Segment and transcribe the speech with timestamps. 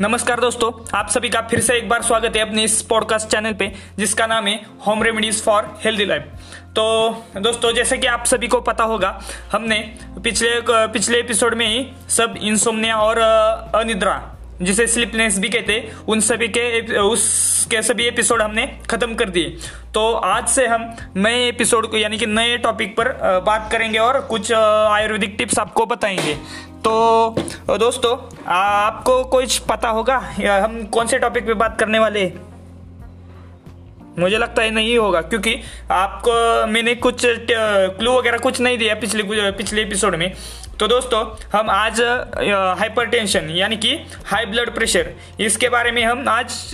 [0.00, 3.52] नमस्कार दोस्तों, आप सभी का फिर से एक बार स्वागत है अपने इस पॉडकास्ट चैनल
[3.52, 4.54] पे, जिसका नाम है
[4.86, 6.22] home remedies for healthy life
[6.76, 6.82] तो
[7.36, 9.20] दोस्तों, जैसे कि आप सभी को पता होगा,
[9.52, 9.78] हमने
[10.24, 14.20] पिछले पिछले एपिसोड में ही सब इंसोमनिया और अनिद्रा
[14.62, 15.76] जिसे स्लिपनेस भी कहते
[16.08, 19.56] उन सभी के उसके सभी एपिसोड हमने खत्म कर दिए।
[19.94, 23.08] तो आज से हम नए एपिसोड को, यानी कि नए टॉपिक पर
[23.46, 26.34] बात करेंगे और कुछ आयुर्वेदिक टिप्स आपको बताएँगे।
[26.84, 27.34] तो
[27.78, 28.16] दोस्तों,
[28.52, 30.16] आपको कुछ पता होगा?
[30.64, 32.32] हम कौन से टॉपिक पे बात करने वाले
[34.18, 35.54] मुझे लगता है नहीं होगा, क्योंकि
[35.90, 40.32] आपको, मैंने कुछ क्लू वगैरह कुछ नहीं दिया पिछले पिछले एपिसोड में।
[40.80, 42.00] तो दोस्तों, हम आज
[42.78, 43.94] हाइपरटेंशन यानी कि
[44.26, 46.72] हाई ब्लड प्रेशर इसके बारे में हम आज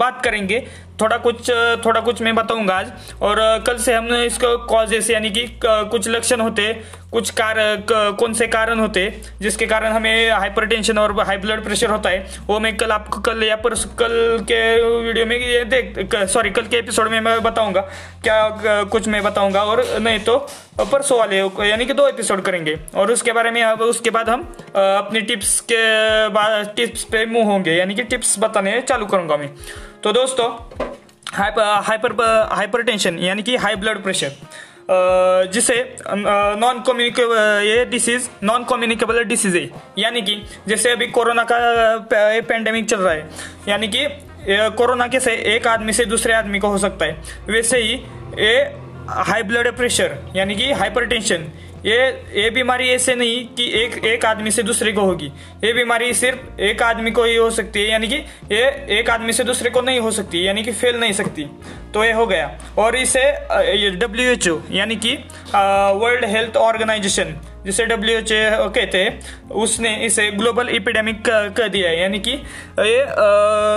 [0.00, 0.66] बात करेंगे।
[1.00, 1.50] थोड़ा कुछ
[1.84, 6.40] थोड़ा कुछ मैं बताऊँगा आज। और कल से हम इसको कॉजेस यानी कि कुछ लक्षण
[6.40, 6.72] होते
[7.12, 7.56] कुछ कार
[7.90, 9.02] कौन से कारण होते,
[9.40, 13.42] जिसके कारण हमें हाइपरटेंशन और हाई ब्लड प्रेशर होता है, वो मैं कल आपको कल
[13.44, 14.60] या पर कल के
[15.02, 17.80] वीडियो में ये देख सॉरी कल के एपिसोड में मैं बताऊँगा,
[18.22, 20.36] क्या कुछ मैं बताऊँगा, और नहीं तो
[20.82, 21.38] परसों वाले,
[21.68, 24.40] यानी कि दो एपिसोड करेंगे, और उसके बारे में अब, उसके बाद हम
[24.76, 25.82] अपनी टिप्स के
[26.76, 29.50] टिप्स पे मुँह होंगे, यानी कि टिप्स बताने चालू करूँगा मैं।
[30.02, 30.48] तो दोस्तों
[31.32, 34.32] हाइपर हाइपर टेंशन यानी कि हाई ब्लड प्रेशर
[35.52, 35.96] जिसे
[36.58, 41.58] नॉन कम्युनिकेबल ये डिसीज नॉन कम्युनिकेबल डिसीज है। यानी कि, जैसे अभी कोरोना का
[42.40, 43.30] पेंडेमिक चल रहा है।
[43.68, 44.06] यानी कि
[44.50, 47.92] कोरोना कैसे एक आदमी से दूसरे आदमी को हो सकता है। वैसे ही,
[48.38, 48.72] ये
[49.08, 51.44] हाई ब्लड प्रेशर यानी कि हाइपरटेंशन
[51.86, 51.96] ये
[52.34, 55.26] ये बीमारी ऐसे नहीं कि एक एक आदमी से दूसरे को होगी।
[55.64, 58.16] ये बीमारी सिर्फ़ एक आदमी को ही हो सकती है, यानी कि
[58.52, 58.64] ये
[58.98, 61.46] एक आदमी से दूसरे को नहीं हो सकती, यानी कि फैल नहीं सकती।
[61.94, 63.22] तो ये हो गया। और इसे
[63.92, 65.12] डब्ल्यू एच ओ यानी कि
[65.54, 71.88] वर्ल्ड हेल्थ ऑर्गेनाइजेशन जिसे डब्ल्यू एच ओ कहते हैं, उसने इसे ग्लोबल इपिडेमिक कर दिया
[71.88, 73.04] है। यानी कि ये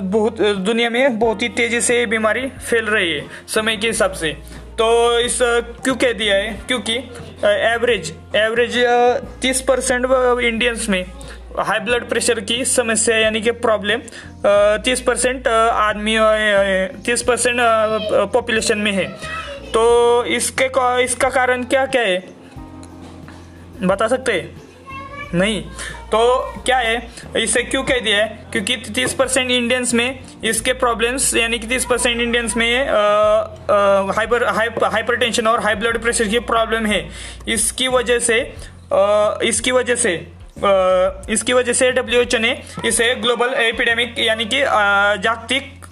[0.00, 4.12] बहुत, दुनिया में बहुत ही तेज़ी से ये बीमारी फैल रही है, समय के हिसाब
[4.14, 4.36] से।
[4.78, 6.52] तो इस क्यों कह दिया है?
[6.68, 6.94] क्योंकि
[7.44, 8.78] एवरेज एवरेज
[9.42, 10.06] तीस परसेंट
[10.42, 11.04] इंडियंस में
[11.58, 14.00] हाई ब्लड प्रेशर की समस्या, यानी कि प्रॉब्लम
[14.84, 16.16] तीस परसेंट आदमी
[17.06, 17.58] तीस परसेंट
[18.32, 19.06] पॉपुलेशन में है।
[19.72, 20.64] तो इसके
[21.04, 22.18] इसका कारण क्या क्या है?
[23.82, 24.63] बता सकते हैं?
[25.34, 25.60] नहीं।
[26.12, 26.18] तो
[26.66, 26.96] क्या है?
[27.36, 28.26] इसे क्यों कह दिया है?
[28.52, 32.86] क्योंकि 30 परसेंट इंडियंस में इसके प्रॉब्लम्स यानी कि 30 परसेंट इंडियंस में
[34.16, 34.44] हाइपर
[34.84, 37.08] हाइपर टेंशन और हाई ब्लड प्रेशर की प्रॉब्लम है।
[37.48, 38.40] इसकी वजह से
[38.92, 44.60] आ, इसकी वजह से आ, इसकी वजह से डब्ल्यू ने इसे ग्लोबल एपिडेमिक यानी कि
[45.22, 45.82] जागतिक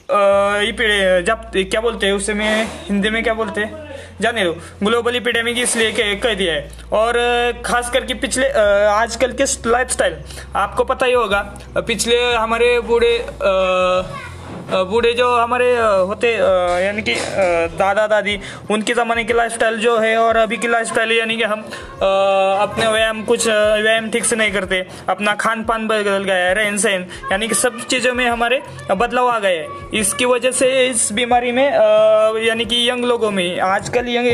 [1.70, 3.81] क्या बोलते हैं उसे में हिंदी में क्या बोलते हैं?
[4.22, 4.52] जाने दो।
[4.82, 7.18] ग्लोबल इपिडेमिक इसलिए कह दिया है। और
[7.64, 8.48] खास करके पिछले
[8.88, 10.16] आजकल के लाइफस्टाइल,
[10.56, 11.40] आपको पता ही होगा
[11.78, 13.16] पिछले हमारे बूढ़े
[14.72, 16.32] बूढ़े जो हमारे होते
[16.84, 17.14] यानी कि
[17.76, 18.38] दादा दादी,
[18.70, 23.22] उनके ज़माने की लाइफस्टाइल जो है और अभी की लाइफस्टाइल यानी कि हम अपने व्यायाम,
[23.24, 27.48] कुछ व्यायाम ठीक से नहीं करते। अपना खान पान बदल गया है, रहन सहन, यानी
[27.48, 28.60] कि सब चीज़ों में हमारे
[28.92, 31.64] बदलाव आ गए हैं। इसकी वजह से इस बीमारी में
[32.42, 34.26] यानी कि यंग लोगों में, आजकल यंग,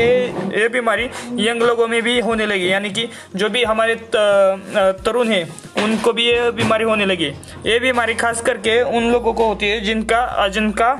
[0.53, 5.43] ये बीमारी यंग लोगों में भी होने लगी। यानी कि जो भी हमारे तरुण हैं,
[5.83, 7.31] उनको भी ये बीमारी होने लगी।
[7.65, 10.19] ये बीमारी खास करके उन लोगों को होती है जिनका
[10.49, 10.95] जिनका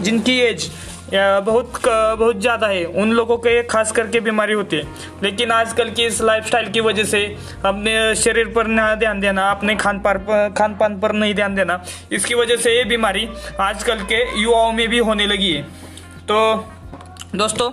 [0.00, 0.70] जिनकी एज
[1.14, 1.72] बहुत
[2.18, 4.82] बहुत ज़्यादा है, उन लोगों के खास करके बीमारी होती है।
[5.22, 7.24] लेकिन आजकल की इस लाइफस्टाइल की वजह से
[7.64, 11.54] अपने शरीर पर ना ध्यान देना, अपने खान पान पर खान पान पर नहीं ध्यान
[11.54, 11.82] देना,
[12.12, 13.28] इसकी वजह से ये बीमारी
[13.60, 15.62] आजकल के युवाओं में भी होने लगी है।
[16.22, 16.38] तो
[17.34, 17.70] दोस्तों,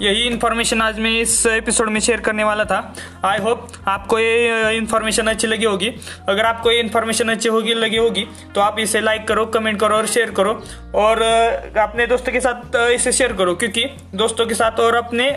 [0.00, 2.78] यही इन्फॉर्मेशन आज मैं इस एपिसोड में शेयर करने वाला था।
[3.24, 5.90] आई होप आपको ये इन्फॉर्मेशन अच्छी लगी होगी।
[6.28, 9.96] अगर आपको ये इन्फॉर्मेशन अच्छी होगी, लगी होगी तो आप इसे लाइक करो कमेंट करो
[9.96, 10.52] और शेयर करो।
[10.94, 15.30] और अपने दोस्तों के साथ इसे शेयर करो, क्योंकि दोस्तों के साथ और अपने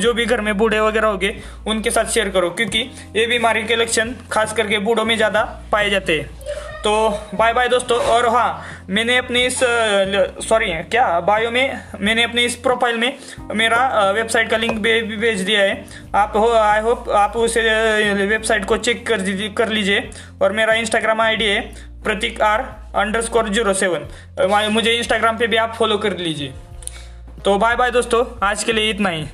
[0.00, 2.78] जो भी घर में बूढ़े वगैरह हो गए उनके साथ शेयर करो, क्योंकि
[3.16, 5.42] ये बीमारी के लक्षण खास करके बूढ़ों में ज़्यादा
[5.72, 6.30] पाए जाते हैं।
[6.82, 6.92] तो
[7.34, 9.58] बाय बाय दोस्तों, और हाँ मैंने अपने इस
[10.44, 13.18] सॉरी क्या बायो में, मैंने अपने इस प्रोफ़ाइल में
[13.54, 15.84] मेरा वेबसाइट का लिंक भी भेज दिया है।
[16.14, 17.62] आप हो आई होप आप उसे
[18.24, 19.20] वेबसाइट को चेक कर
[19.56, 20.08] कर लीजिए।
[20.42, 21.60] और मेरा इंस्टाग्राम आईडी है
[22.04, 22.60] Prateek R
[23.20, 26.52] underscore zero seven मुझे इंस्टाग्राम पे भी आप फॉलो कर लीजिए।
[27.44, 29.26] तो बाय बाय दोस्तों, आज के लिए इतना ही।